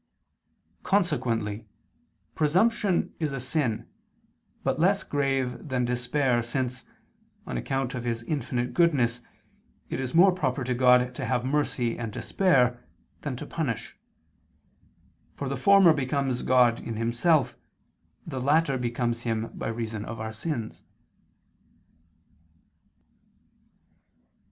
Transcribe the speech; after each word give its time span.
Consequently 0.81 1.67
presumption 2.33 3.13
is 3.19 3.33
a 3.33 3.39
sin, 3.39 3.87
but 4.63 4.79
less 4.79 5.03
grave 5.03 5.67
than 5.67 5.85
despair, 5.85 6.41
since, 6.41 6.85
on 7.45 7.55
account 7.55 7.93
of 7.93 8.03
His 8.03 8.23
infinite 8.23 8.73
goodness, 8.73 9.21
it 9.91 9.99
is 9.99 10.15
more 10.15 10.31
proper 10.31 10.63
to 10.63 10.73
God 10.73 11.13
to 11.13 11.25
have 11.27 11.45
mercy 11.45 11.99
and 11.99 12.11
to 12.13 12.21
spare, 12.23 12.83
than 13.21 13.35
to 13.35 13.45
punish: 13.45 13.95
for 15.35 15.47
the 15.47 15.55
former 15.55 15.93
becomes 15.93 16.41
God 16.41 16.79
in 16.79 16.95
Himself, 16.95 17.55
the 18.25 18.41
latter 18.41 18.79
becomes 18.79 19.21
Him 19.21 19.51
by 19.53 19.67
reason 19.67 20.03
of 20.03 20.19
our 20.19 20.33
sins. 20.33 20.81